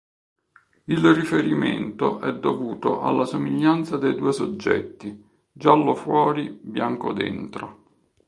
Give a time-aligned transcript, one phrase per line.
[0.85, 7.81] Il riferimento è dovuto alla somiglianza dei due soggetti: "giallo fuori, bianco dentro".